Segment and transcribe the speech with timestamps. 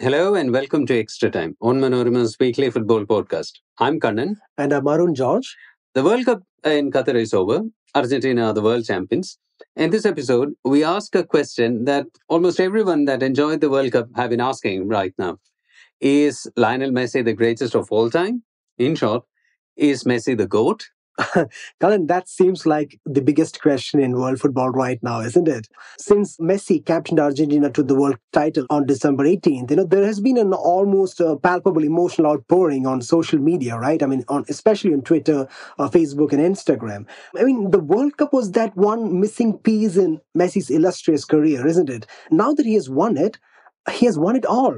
[0.00, 3.54] Hello and welcome to Extra Time on Manorama's weekly football podcast.
[3.78, 4.36] I'm Kannan.
[4.56, 5.56] And I'm Arun George.
[5.94, 7.62] The World Cup uh, in Qatar is over.
[7.96, 9.38] Argentina are the world champions.
[9.74, 14.06] In this episode, we ask a question that almost everyone that enjoyed the World Cup
[14.14, 15.38] have been asking right now.
[16.00, 18.44] Is Lionel Messi the greatest of all time?
[18.78, 19.24] In short,
[19.76, 20.90] is Messi the GOAT?
[21.80, 25.66] Colin, that seems like the biggest question in world football right now, isn't it?
[25.98, 30.20] Since Messi captained Argentina to the world title on December 18th, you know, there has
[30.20, 34.00] been an almost uh, palpable emotional outpouring on social media, right?
[34.00, 37.06] I mean, on especially on Twitter, uh, Facebook, and Instagram.
[37.36, 41.90] I mean, the World Cup was that one missing piece in Messi's illustrious career, isn't
[41.90, 42.06] it?
[42.30, 43.38] Now that he has won it,
[43.90, 44.76] he has won it all.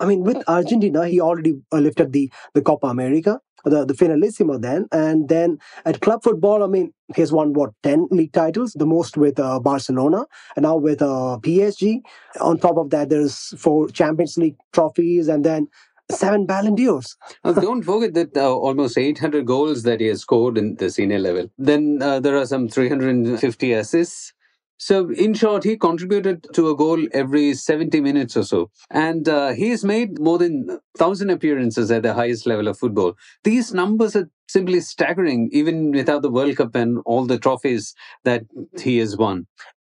[0.00, 4.60] I mean, with Argentina, he already uh, lifted the, the Copa America the, the Finalissima
[4.60, 4.86] then.
[4.92, 9.16] And then at club football, I mean, he's won what, 10 league titles, the most
[9.16, 10.24] with uh, Barcelona,
[10.56, 12.00] and now with uh, PSG.
[12.40, 15.68] On top of that, there's four Champions League trophies and then
[16.10, 17.16] seven Ballon d'Ors.
[17.44, 21.48] don't forget that uh, almost 800 goals that he has scored in the senior level.
[21.58, 24.32] Then uh, there are some 350 assists.
[24.76, 28.70] So, in short, he contributed to a goal every 70 minutes or so.
[28.90, 33.14] And uh, he's made more than 1,000 appearances at the highest level of football.
[33.44, 38.42] These numbers are simply staggering, even without the World Cup and all the trophies that
[38.78, 39.46] he has won.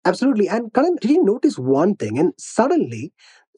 [0.05, 0.49] Absolutely.
[0.49, 2.19] And Kannan, did you notice one thing?
[2.19, 3.13] And suddenly,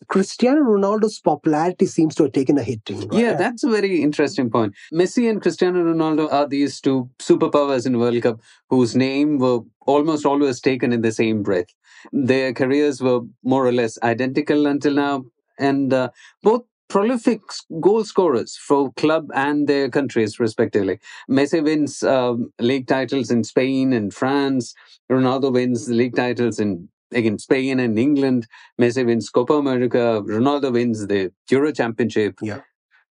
[0.09, 2.81] Cristiano Ronaldo's popularity seems to have taken a hit.
[2.91, 3.13] Right?
[3.13, 4.75] Yeah, that's a very interesting point.
[4.93, 10.27] Messi and Cristiano Ronaldo are these two superpowers in World Cup whose name were almost
[10.27, 11.67] always taken in the same breath.
[12.13, 15.25] Their careers were more or less identical until now,
[15.59, 16.11] and uh,
[16.43, 17.41] both prolific
[17.81, 20.99] goal scorers for club and their countries, respectively.
[21.31, 24.75] Messi wins um, league titles in Spain and France.
[25.11, 28.47] Ronaldo wins league titles in again Spain and England.
[28.81, 30.23] Messi wins Copa America.
[30.27, 32.39] Ronaldo wins the Euro Championship.
[32.43, 32.61] Yeah.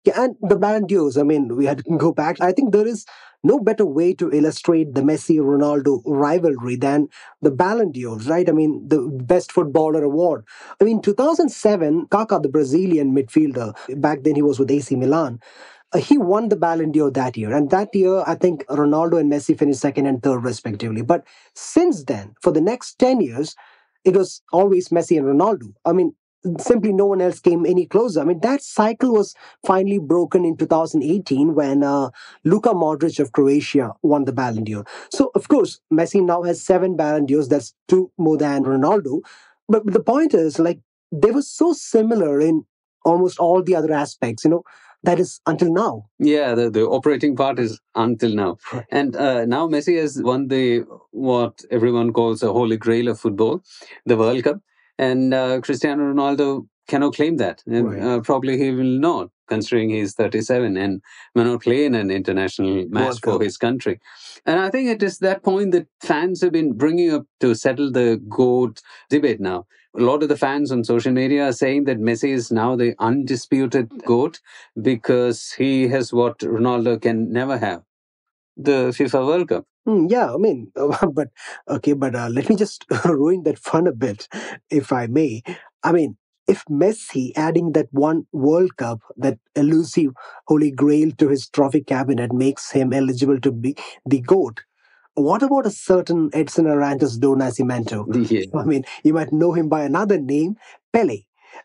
[0.05, 1.17] Yeah, and the Ballon d'Ors.
[1.17, 2.39] I mean, we had to go back.
[2.39, 3.05] I think there is
[3.43, 7.09] no better way to illustrate the Messi Ronaldo rivalry than
[7.41, 8.47] the Ballon d'Ors, right?
[8.47, 10.45] I mean, the best footballer award.
[10.79, 15.39] I mean, 2007, Kaká, the Brazilian midfielder, back then he was with AC Milan.
[15.93, 17.53] Uh, he won the Ballon d'Or that year.
[17.53, 21.01] And that year, I think Ronaldo and Messi finished second and third, respectively.
[21.01, 23.55] But since then, for the next 10 years,
[24.07, 25.73] it was always Messi and Ronaldo.
[25.85, 26.15] I mean,
[26.59, 28.21] simply no one else came any closer.
[28.21, 29.35] I mean, that cycle was
[29.65, 32.09] finally broken in 2018 when uh,
[32.45, 34.85] Luka Modric of Croatia won the Ballon d'Or.
[35.11, 37.49] So, of course, Messi now has seven Ballon d'Ors.
[37.49, 39.21] That's two more than Ronaldo.
[39.67, 40.79] But, but the point is, like,
[41.11, 42.65] they were so similar in
[43.05, 44.45] almost all the other aspects.
[44.45, 44.63] You know,
[45.07, 46.09] that is until now.
[46.19, 48.57] Yeah, the, the operating part is until now.
[48.91, 53.63] And uh, now Messi has won the what everyone calls a holy grail of football,
[54.05, 54.57] the World Cup.
[54.99, 57.63] And uh, Cristiano Ronaldo cannot claim that.
[57.65, 58.01] And right.
[58.01, 61.01] uh, probably he will not, considering he's 37 and
[61.35, 64.01] may not play in an international match for his country.
[64.45, 67.91] And I think it is that point that fans have been bringing up to settle
[67.91, 69.67] the GOAT debate now.
[69.95, 72.95] A lot of the fans on social media are saying that Messi is now the
[72.99, 74.39] undisputed GOAT
[74.81, 77.83] because he has what Ronaldo can never have
[78.55, 79.65] the FIFA World Cup.
[79.87, 80.71] Mm, yeah, I mean,
[81.13, 81.29] but
[81.69, 84.27] okay, but uh, let me just ruin that fun a bit,
[84.69, 85.41] if I may.
[85.83, 86.17] I mean,
[86.47, 90.11] if Messi adding that one World Cup, that elusive
[90.47, 93.75] holy grail to his trophy cabinet makes him eligible to be
[94.05, 94.61] the GOAT,
[95.17, 98.05] what about a certain Edson Arantes do Nascimento?
[98.31, 98.45] Yeah.
[98.59, 100.55] I mean, you might know him by another name,
[100.93, 101.23] Pele.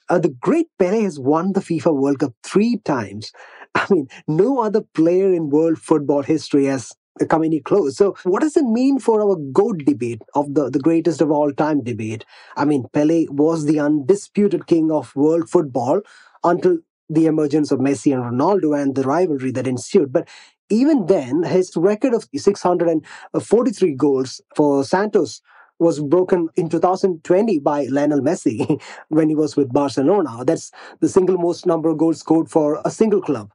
[0.08, 3.32] Uh, the great Pele has won the FIFA World Cup three times.
[3.74, 6.92] I mean, no other player in world football history has
[7.28, 7.96] come any close.
[7.96, 11.52] So, what does it mean for our GOAT debate of the, the greatest of all
[11.52, 12.24] time debate?
[12.56, 16.00] I mean, Pele was the undisputed king of world football
[16.44, 16.78] until
[17.10, 20.12] the emergence of Messi and Ronaldo and the rivalry that ensued.
[20.12, 20.28] But
[20.72, 25.42] even then, his record of 643 goals for Santos
[25.78, 30.44] was broken in 2020 by Lionel Messi when he was with Barcelona.
[30.44, 30.70] That's
[31.00, 33.52] the single most number of goals scored for a single club.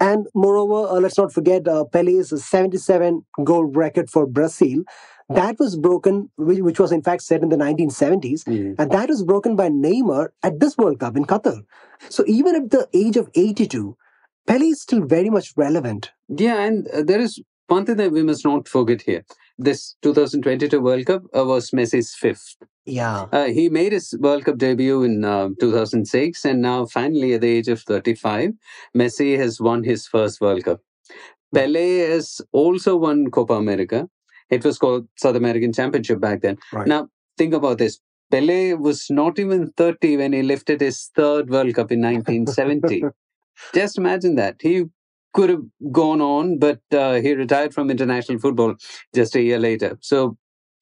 [0.00, 4.84] And moreover, uh, let's not forget uh, Pele's 77 goal record for Brazil.
[5.28, 8.76] That was broken, which, which was in fact set in the 1970s, mm.
[8.78, 11.60] and that was broken by Neymar at this World Cup in Qatar.
[12.08, 13.94] So even at the age of 82,
[14.48, 16.10] Pele is still very much relevant.
[16.28, 19.24] Yeah, and uh, there is one thing that we must not forget here.
[19.58, 22.56] This 2022 World Cup uh, was Messi's fifth.
[22.86, 23.26] Yeah.
[23.30, 27.48] Uh, he made his World Cup debut in uh, 2006, and now finally at the
[27.48, 28.52] age of 35,
[28.96, 30.80] Messi has won his first World Cup.
[31.54, 34.08] Pele has also won Copa America.
[34.48, 36.56] It was called South American Championship back then.
[36.72, 36.86] Right.
[36.86, 38.00] Now, think about this.
[38.30, 43.04] Pele was not even 30 when he lifted his third World Cup in 1970.
[43.74, 44.56] Just imagine that.
[44.60, 44.84] He
[45.34, 45.62] could have
[45.92, 48.74] gone on, but uh, he retired from international football
[49.14, 49.98] just a year later.
[50.00, 50.36] So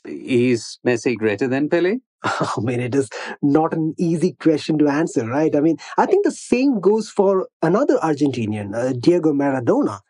[0.04, 1.98] is Messi greater than Pele?
[2.22, 3.08] I mean, it is
[3.42, 5.54] not an easy question to answer, right?
[5.54, 10.00] I mean, I think the same goes for another Argentinian, uh, Diego Maradona.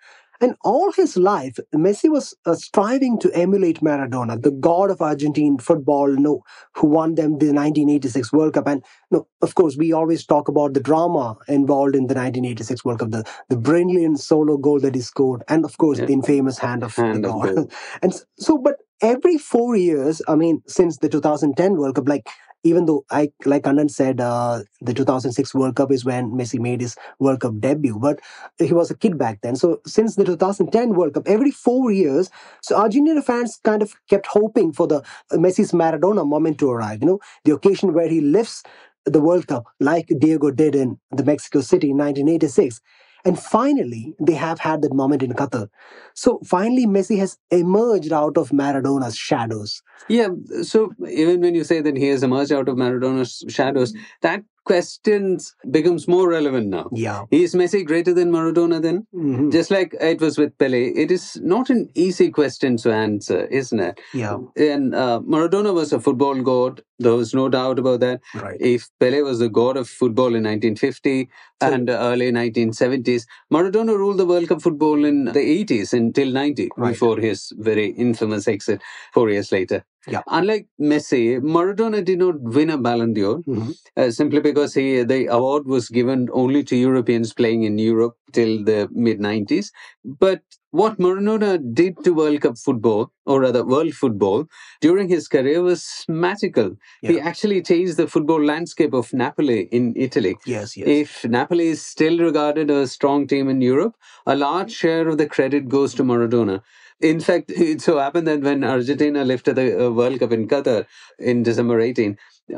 [0.40, 5.58] And all his life, Messi was uh, striving to emulate Maradona, the god of Argentine
[5.58, 6.42] football, you know,
[6.74, 8.66] who won them the 1986 World Cup.
[8.66, 12.84] And you know, of course, we always talk about the drama involved in the 1986
[12.84, 16.06] World Cup, the, the brilliant solo goal that he scored, and of course, yeah.
[16.06, 17.72] the infamous hand of hand the god.
[18.02, 22.28] and so, but every four years, I mean, since the 2010 World Cup, like
[22.66, 26.80] even though I like Anand said, uh, the 2006 World Cup is when Messi made
[26.80, 28.20] his World Cup debut, but
[28.58, 29.56] he was a kid back then.
[29.56, 32.30] So since the 2010 World Cup, every four years,
[32.62, 34.98] so Argentina fans kind of kept hoping for the
[35.30, 37.00] uh, Messi's Maradona moment to arrive.
[37.02, 38.62] You know, the occasion where he lifts
[39.04, 42.80] the World Cup like Diego did in the Mexico City in 1986.
[43.26, 45.68] And finally, they have had that moment in Qatar.
[46.14, 49.82] So finally, Messi has emerged out of Maradona's shadows.
[50.08, 50.28] Yeah.
[50.62, 53.92] So even when you say that he has emerged out of Maradona's shadows,
[54.22, 55.38] that question
[55.70, 56.88] becomes more relevant now.
[56.92, 57.24] Yeah.
[57.30, 59.06] Is Messi greater than Maradona then?
[59.14, 59.50] Mm-hmm.
[59.50, 60.88] Just like it was with Pele.
[60.88, 64.00] It is not an easy question to answer, isn't it?
[64.12, 64.38] Yeah.
[64.56, 66.82] And uh, Maradona was a football god.
[66.98, 68.20] There was no doubt about that.
[68.34, 68.60] Right.
[68.60, 71.28] If Pele was the god of football in 1950
[71.62, 76.70] so, and early 1970s, Maradona ruled the World Cup football in the 80s until 90
[76.76, 76.90] right.
[76.90, 78.82] before his very infamous exit
[79.12, 79.84] four years later.
[80.06, 80.22] Yeah.
[80.28, 83.70] Unlike Messi, Maradona did not win a Ballon d'Or mm-hmm.
[83.96, 88.62] uh, simply because he, the award was given only to Europeans playing in Europe till
[88.64, 89.70] the mid 90s.
[90.04, 94.44] But what Maradona did to World Cup football, or rather world football,
[94.80, 96.76] during his career was magical.
[97.02, 97.12] Yeah.
[97.12, 100.36] He actually changed the football landscape of Napoli in Italy.
[100.44, 100.86] Yes, yes.
[100.86, 103.94] If Napoli is still regarded as a strong team in Europe,
[104.26, 106.62] a large share of the credit goes to Maradona.
[107.00, 110.86] In fact, it so happened that when Argentina lifted the uh, World Cup in Qatar
[111.18, 112.16] in December 18,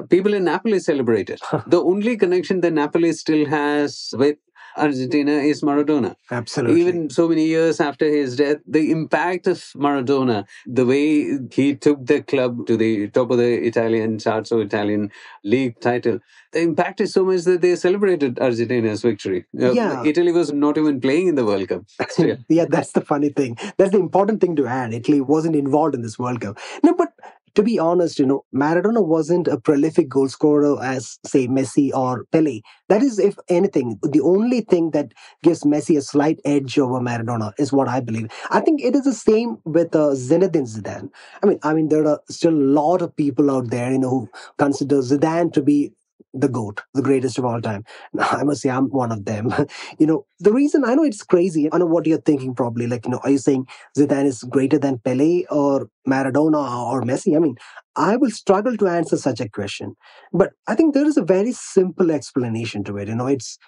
[0.08, 1.40] people in Napoli celebrated.
[1.67, 4.38] the only connection that Napoli still has with
[4.79, 6.17] Argentina is Maradona.
[6.31, 6.81] Absolutely.
[6.81, 12.05] Even so many years after his death, the impact of Maradona, the way he took
[12.07, 15.11] the club to the top of the Italian charts or Italian
[15.45, 16.21] league title,
[16.53, 19.45] the impact is so much that they celebrated Argentina's victory.
[19.61, 20.03] Uh, yeah.
[20.05, 21.83] Italy was not even playing in the World Cup.
[22.49, 23.57] yeah, that's the funny thing.
[23.77, 24.95] That's the important thing to add.
[24.95, 26.59] Italy wasn't involved in this World Cup.
[26.83, 27.13] No, but
[27.58, 32.25] to be honest, you know, Maradona wasn't a prolific goal scorer as, say, Messi or
[32.31, 32.60] Pele.
[32.88, 35.12] That is, if anything, the only thing that
[35.43, 38.28] gives Messi a slight edge over Maradona is what I believe.
[38.50, 41.10] I think it is the same with uh, Zinedine Zidane.
[41.43, 44.10] I mean, I mean, there are still a lot of people out there, you know,
[44.10, 45.93] who consider Zidane to be
[46.35, 47.85] the GOAT, the greatest of all time.
[48.19, 49.53] I must say, I'm one of them.
[49.99, 52.87] you know, the reason I know it's crazy, I know what you're thinking probably.
[52.87, 53.67] Like, you know, are you saying
[53.97, 57.37] Zidane is greater than Pele or Maradona or Messi?
[57.37, 57.57] I mean,
[57.97, 59.97] I will struggle to answer such a question.
[60.33, 63.09] But I think there is a very simple explanation to it.
[63.09, 63.59] You know, it's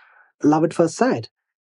[0.42, 1.28] love at first sight.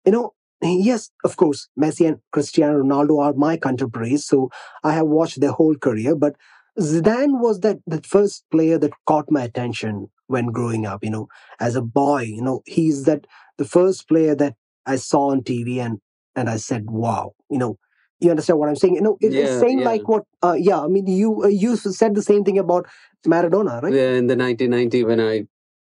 [0.06, 0.32] You know,
[0.62, 4.50] yes, of course, Messi and Cristiano Ronaldo are my contemporaries, so
[4.84, 6.16] I have watched their whole career.
[6.16, 6.36] But
[6.80, 11.04] Zidane was that the first player that caught my attention when growing up.
[11.04, 11.28] You know,
[11.60, 13.26] as a boy, you know, he's that
[13.58, 16.00] the first player that I saw on TV and
[16.36, 17.78] and I said, "Wow!" You know,
[18.20, 18.96] you understand what I'm saying?
[18.96, 19.86] You know, it, yeah, it's same yeah.
[19.86, 20.24] like what?
[20.44, 22.88] Uh, yeah, I mean, you uh, you said the same thing about
[23.28, 23.94] Maradona, right?
[23.94, 25.46] Yeah, in the 1990 when I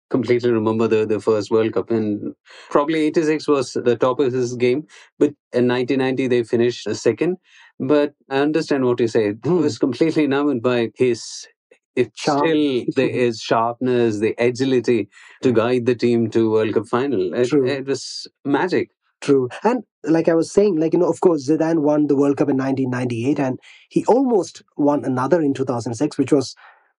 [0.09, 1.89] completely remember the, the first World Cup.
[1.89, 2.35] And
[2.69, 4.85] probably 86 was the top of his game.
[5.17, 7.37] But in 1990, they finished second.
[7.79, 9.33] But I understand what you say.
[9.43, 9.61] He Hmm.
[9.61, 11.47] was completely enamored by his.
[11.95, 12.39] If Charm.
[12.47, 15.09] still there is sharpness, the agility
[15.41, 17.33] to guide the team to World Cup final.
[17.33, 17.67] It, True.
[17.67, 18.89] it was magic.
[19.21, 19.47] True.
[19.63, 22.49] And like I was saying, like, you know, of course, Zidane won the World Cup
[22.49, 23.59] in 1998 and
[23.89, 26.55] he almost won another in 2006, which was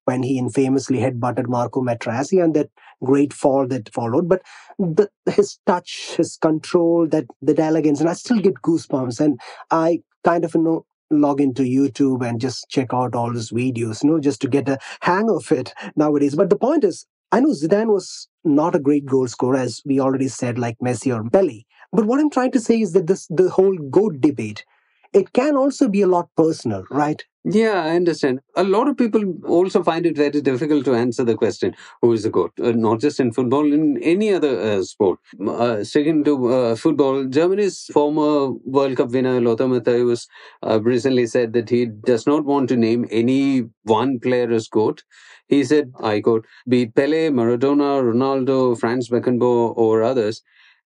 [0.07, 2.71] when he infamously headbutted Marco Materazzi and that
[3.03, 4.29] great fall that followed.
[4.29, 4.43] But
[4.79, 9.21] the, his touch, his control, that, that elegance, and I still get goosebumps.
[9.21, 9.39] And
[9.71, 14.03] I kind of, you know, log into YouTube and just check out all his videos,
[14.03, 16.35] you know, just to get a hang of it nowadays.
[16.35, 20.01] But the point is, I know Zidane was not a great goal scorer, as we
[20.01, 21.63] already said, like Messi or Pele.
[21.93, 24.65] But what I'm trying to say is that this the whole GOAT debate,
[25.13, 27.25] it can also be a lot personal, right?
[27.47, 28.41] Yeah, I understand.
[28.57, 32.23] A lot of people also find it very difficult to answer the question who is
[32.23, 35.19] the GOAT, uh, not just in football, in any other uh, sport.
[35.47, 40.27] Uh, sticking to uh, football, Germany's former World Cup winner, Lothar Matthäus,
[40.67, 45.03] uh, recently said that he does not want to name any one player as GOAT.
[45.47, 50.41] He said, I quote, be it Pele, Maradona, Ronaldo, Franz Beckenbauer, or others,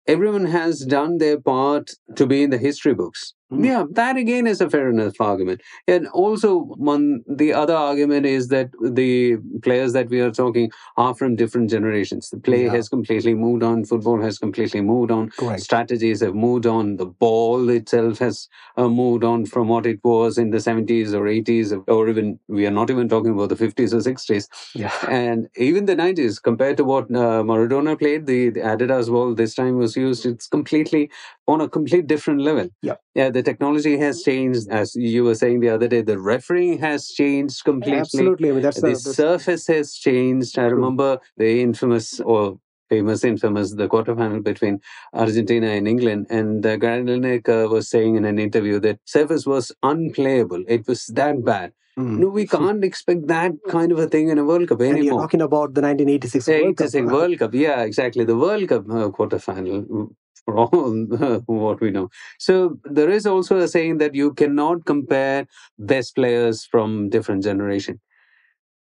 [0.08, 3.35] everyone has done their part to be in the history books.
[3.52, 3.64] Mm.
[3.64, 5.60] Yeah, that again is a fair enough argument.
[5.86, 11.14] And also, one the other argument is that the players that we are talking are
[11.14, 12.28] from different generations.
[12.30, 12.72] The play Yeah.
[12.72, 13.84] has completely moved on.
[13.84, 15.30] Football has completely moved on.
[15.30, 15.60] Correct.
[15.62, 16.96] Strategies have moved on.
[16.96, 21.28] The ball itself has uh, moved on from what it was in the 70s or
[21.28, 24.92] 80s, or even we are not even talking about the 50s or 60s Yeah.
[25.08, 29.54] and even the 90s compared to what uh, Maradona played the, the Adidas ball this
[29.54, 31.10] time was used it's completely
[31.48, 32.96] on a complete different level Yeah.
[33.14, 37.08] yeah the technology has changed as you were saying the other day the refereeing has
[37.08, 38.50] changed completely Absolutely.
[38.50, 42.58] I mean, that's the the, surface has changed i remember the infamous or
[42.90, 44.80] famous infamous the quarterfinal between
[45.12, 49.72] argentina and england and uh, Gary Lineker was saying in an interview that surface was
[49.82, 52.18] unplayable it was that bad Mm.
[52.18, 54.96] no we can't expect that kind of a thing in a world cup anymore.
[54.96, 57.12] And you're talking about the 1986 World Cup.
[57.14, 57.54] World Cup.
[57.54, 58.26] Yeah, exactly.
[58.26, 60.10] The World Cup uh, quarterfinal,
[60.46, 62.08] for all what we know.
[62.38, 65.46] So there is also a saying that you cannot compare
[65.78, 68.00] best players from different generation.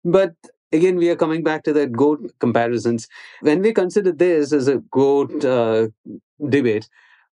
[0.05, 0.35] But
[0.73, 3.09] again, we are coming back to that GOAT comparisons.
[3.41, 5.89] When we consider this as a GOAT uh,
[6.49, 6.89] debate,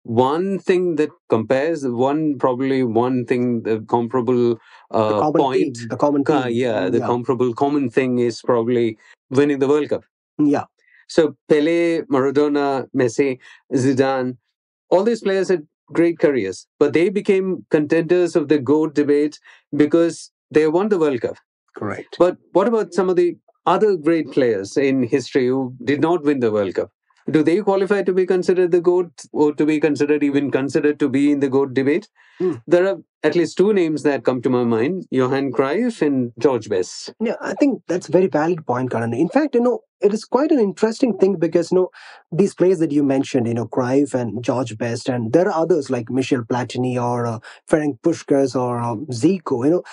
[0.03, 5.87] one thing that compares, one probably one thing, the comparable the uh, common point, theme,
[5.89, 7.05] the common uh, yeah, the yeah.
[7.05, 8.97] comparable common thing is probably
[9.29, 10.03] winning the World Cup.
[10.39, 10.65] yeah.
[11.09, 13.39] So Pele, Maradona, Messi,
[13.73, 14.37] Zidane,
[14.89, 19.39] all these players had great careers, but they became contenders of the GOAT debate
[19.75, 21.37] because they won the World Cup.
[21.75, 22.15] Correct.
[22.19, 26.39] But what about some of the other great players in history who did not win
[26.39, 26.91] the World Cup?
[27.29, 31.09] Do they qualify to be considered the GOAT or to be considered, even considered to
[31.09, 32.07] be in the GOAT debate?
[32.39, 32.53] Hmm.
[32.67, 36.69] There are at least two names that come to my mind Johan Cruyff and George
[36.69, 37.13] Best.
[37.19, 39.13] Yeah, I think that's a very valid point, Kannan.
[39.17, 41.89] In fact, you know, it is quite an interesting thing because, you know,
[42.31, 45.89] these players that you mentioned, you know, Cruyff and George Best, and there are others
[45.89, 49.83] like Michel Platini or uh, Ferenc Puskas or um, Zico, you know,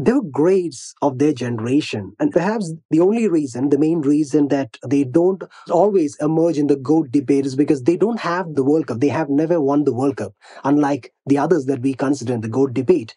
[0.00, 2.12] they were greats of their generation.
[2.18, 6.76] And perhaps the only reason, the main reason that they don't always emerge in the
[6.76, 9.00] GOAT debate is because they don't have the World Cup.
[9.00, 10.32] They have never won the World Cup,
[10.64, 13.14] unlike the others that we consider in the GOAT debate.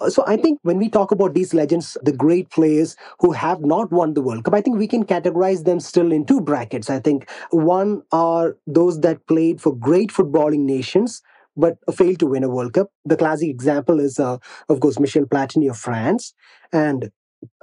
[0.00, 3.60] Uh, So I think when we talk about these legends, the great players who have
[3.62, 6.90] not won the World Cup, I think we can categorize them still in two brackets.
[6.90, 11.22] I think one are those that played for great footballing nations
[11.56, 12.90] but failed to win a World Cup.
[13.04, 16.34] The classic example is, uh, of course, Michel Platini of France
[16.72, 17.10] and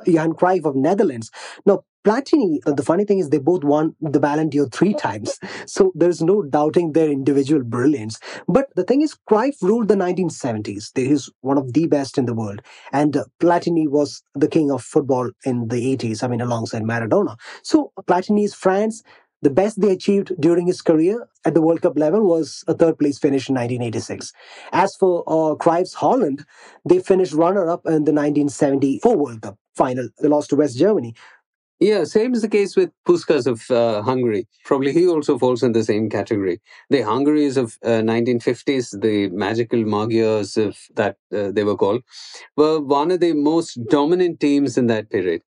[0.05, 1.31] Johan Cruyff of Netherlands.
[1.65, 5.39] Now, Platini, uh, the funny thing is they both won the Ballon d'Or three times.
[5.65, 8.19] So there's no doubting their individual brilliance.
[8.47, 10.91] But the thing is, Cruyff ruled the 1970s.
[10.95, 12.62] He is one of the best in the world.
[12.91, 17.38] And uh, Platini was the king of football in the 80s, I mean, alongside Maradona.
[17.63, 19.01] So Platini's France,
[19.43, 22.97] the best they achieved during his career at the World Cup level was a third
[22.97, 24.31] place finish in 1986.
[24.71, 26.45] As for uh, Cruyff's Holland,
[26.88, 30.07] they finished runner up in the 1974 World Cup final.
[30.19, 31.13] They lost to West Germany.
[31.79, 34.47] Yeah, same is the case with Puskas of uh, Hungary.
[34.63, 36.62] Probably he also falls in the same category.
[36.89, 42.03] The Hungaries of uh, 1950s, the magical Magyars of that uh, they were called,
[42.55, 45.41] were one of the most dominant teams in that period.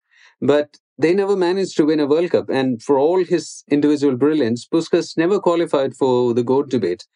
[0.41, 2.49] But they never managed to win a World Cup.
[2.49, 7.07] And for all his individual brilliance, Puskas never qualified for the GOAT debate.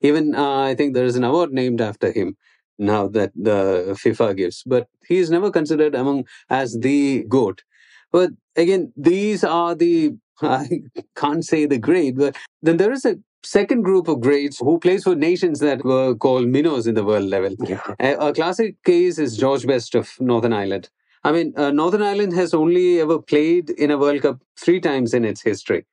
[0.00, 2.36] Even uh, I think there is an award named after him
[2.78, 7.62] now that the FIFA gives, but he is never considered among as the GOAT.
[8.12, 10.68] But again, these are the I
[11.14, 15.04] can't say the great, but then there is a second group of greats who plays
[15.04, 17.54] for nations that were called minnows in the world level.
[17.60, 17.80] Yeah.
[18.00, 20.90] A, a classic case is George Best of Northern Ireland.
[21.26, 25.12] I mean, uh, Northern Ireland has only ever played in a World Cup three times
[25.14, 25.84] in its history.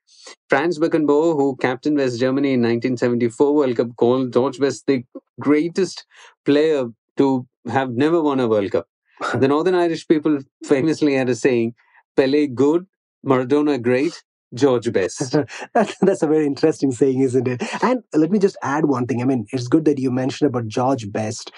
[0.49, 5.03] Franz Beckenbauer, who captained West Germany in 1974 World Cup, called George Best the
[5.39, 6.05] greatest
[6.45, 6.85] player
[7.17, 8.87] to have never won a World Cup.
[9.39, 11.75] the Northern Irish people famously had a saying,
[12.17, 12.87] Pele good,
[13.25, 14.23] Maradona great,
[14.53, 15.33] George Best.
[15.75, 17.63] That- That's a very interesting saying, isn't it?
[17.83, 19.21] And let me just add one thing.
[19.21, 21.51] I mean, it's good that you mentioned about George Best.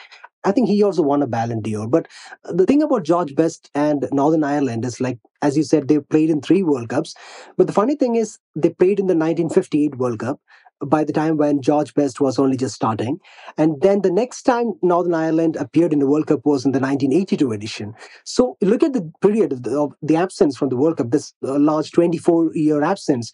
[0.46, 1.88] I think he also won a Ballon d'Or.
[1.88, 2.08] But
[2.44, 6.30] the thing about George Best and Northern Ireland is like, as you said, they played
[6.30, 7.16] in three World Cups.
[7.58, 10.40] But the funny thing is, they played in the 1958 World Cup.
[10.86, 13.20] by the time when George Best was only just starting.
[13.58, 16.80] And then the next time Northern Ireland appeared in the World Cup was in the
[16.80, 17.94] 1982 edition.
[18.26, 21.34] So look at the period of the, of the absence from the World Cup, this
[21.44, 23.32] uh, large 24 year absence.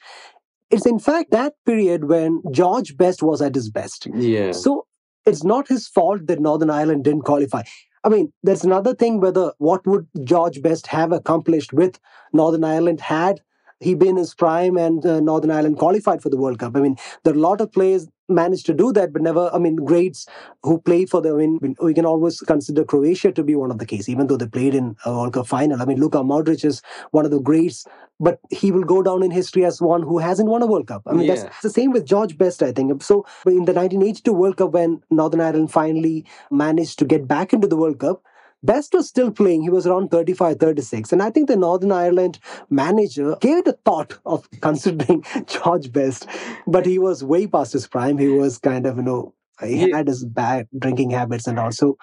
[0.69, 4.07] It's in fact that period when George Best was at his best.
[4.13, 4.51] Yeah.
[4.51, 4.85] So
[5.31, 7.63] it's not his fault that Northern Ireland didn't qualify.
[8.03, 11.99] I mean, there's another thing whether what would George Best have accomplished with
[12.33, 13.41] Northern Ireland had
[13.81, 16.75] he been his prime and uh, Northern Ireland qualified for the World Cup.
[16.75, 19.57] I mean, there are a lot of players managed to do that, but never, I
[19.57, 20.25] mean, greats
[20.63, 23.79] who play for the, I mean, we can always consider Croatia to be one of
[23.79, 25.81] the case, even though they played in a World Cup final.
[25.81, 27.85] I mean, Luka Modric is one of the greats,
[28.19, 31.01] but he will go down in history as one who hasn't won a World Cup.
[31.07, 31.35] I mean, Yeah.
[31.35, 33.03] that's the same with George Best, I think.
[33.03, 37.67] So in the 1982 World Cup, when Northern Ireland finally managed to get back into
[37.67, 38.21] the World Cup,
[38.63, 39.63] Best was still playing.
[39.63, 41.11] He was around 35, 36.
[41.11, 42.39] And I think the Northern Ireland
[42.69, 46.27] manager gave it a thought of considering George Best,
[46.67, 48.17] but he was way past his prime.
[48.17, 49.97] He was kind of, you know, he Yeah.
[49.97, 51.97] had his bad drinking habits and also.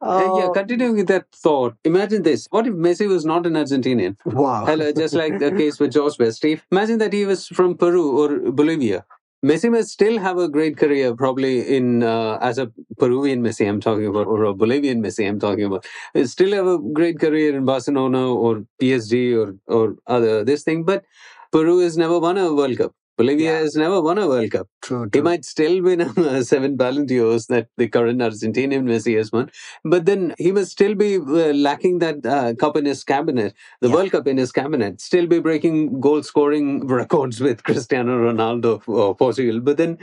[0.00, 2.46] Uh, yeah, Uh, continuing with that thought, imagine this.
[2.50, 4.16] What if Messi was not an Argentinian?
[4.24, 4.64] wow.
[4.64, 6.36] Hello, just like the case with George Best.
[6.38, 9.04] Steve, imagine that he was from Peru or Bolivia.
[9.44, 13.68] Messi must still have a great career, probably in uh, as a Peruvian Messi.
[13.68, 15.28] I'm talking about, or a Bolivian Messi.
[15.28, 15.86] I'm talking about.
[16.12, 20.82] He'll still have a great career in Barcelona or PSG or or other this thing.
[20.84, 21.04] But
[21.52, 22.94] Peru has never won a World Cup.
[23.18, 23.58] Bolivia Yeah.
[23.60, 24.68] has never won a World Cup.
[24.82, 29.32] True, He might still win uh, seven Ballon d'Ors that the current Argentinian Messi has
[29.32, 29.50] won,
[29.84, 33.88] but then he must still be uh, lacking that uh, cup in his cabinet, the
[33.88, 33.94] Yeah.
[33.96, 39.18] World Cup in his cabinet, still be breaking goal scoring records with Cristiano Ronaldo of
[39.18, 39.60] Portugal.
[39.60, 39.98] But then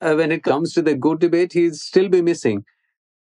[0.00, 2.64] uh, when it comes to the GOAT debate, he'll still be missing.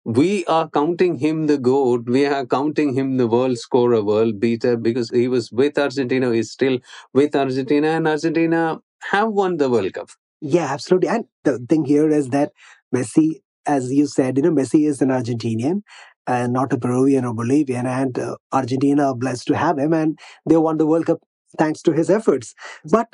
[0.06, 2.06] We are counting him the GOAT.
[2.10, 6.34] We are counting him the world scorer, world beater, because he was with Argentina.
[6.34, 6.80] He's still
[7.14, 8.80] with Argentina, and Argentina
[9.12, 10.10] have won the World Cup.
[10.42, 11.10] Yeah, absolutely.
[11.10, 12.52] And the thing here is that
[12.94, 15.82] Messi, as you said, you know, Messi is an Argentinian
[16.28, 17.86] and not a Peruvian or Bolivian.
[17.86, 20.18] And uh, Argentina are blessed to have him, and
[20.48, 21.20] they won the World Cup
[21.58, 22.54] thanks to his efforts.
[22.90, 23.14] But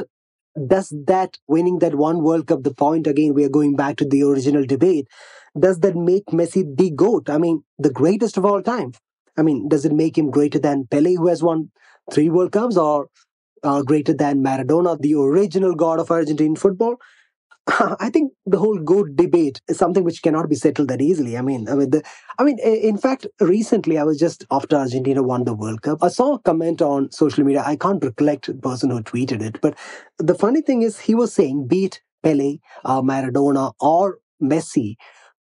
[0.67, 4.05] does that winning that one World Cup, the point again, we are going back to
[4.05, 5.07] the original debate,
[5.59, 7.29] does that make Messi the GOAT?
[7.29, 8.93] I mean, the greatest of all time.
[9.37, 11.71] I mean, does it make him greater than Pele, who has won
[12.11, 13.07] three World Cups, or
[13.63, 16.95] uh, greater than Maradona, the original god of Argentine football?
[17.99, 21.37] I think the whole GOAT debate is something which cannot be settled that easily.
[21.37, 22.03] I mean, I mean, the,
[22.39, 26.03] I mean, in fact, recently I was just after Argentina won the World Cup.
[26.03, 27.63] I saw a comment on social media.
[27.65, 29.77] I can't recollect the person who tweeted it, but
[30.17, 34.95] the funny thing is, he was saying, beat Pele, uh, Maradona, or Messi,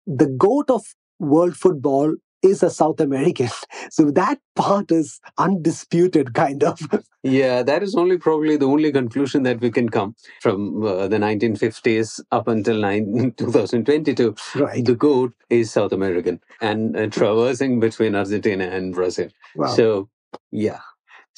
[0.05, 0.83] the GOAT of
[1.19, 3.49] world football is a South American.
[3.91, 6.79] So that part is undisputed, kind of.
[7.21, 11.17] Yeah, that is only probably the only conclusion that we can come from uh, the
[11.17, 14.35] 1950s up until nine, 2022.
[14.55, 14.85] right.
[14.85, 19.27] The GOAT is South American and uh, traversing between Argentina and Brazil.
[19.55, 19.67] Wow.
[19.67, 20.09] So,
[20.51, 20.79] yeah.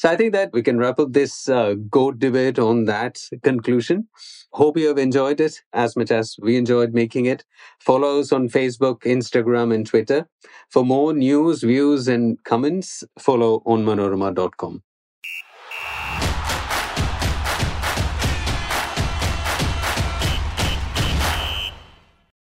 [0.01, 4.07] So I think that we can wrap up this uh, GOAT debate on that conclusion.
[4.51, 7.45] Hope you have enjoyed it as much as we enjoyed making it.
[7.79, 10.27] Follow us on Facebook, Instagram, and Twitter.
[10.71, 14.81] For more news, views, and comments, follow on manorama.com.